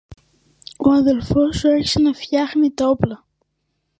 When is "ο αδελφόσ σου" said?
0.77-1.71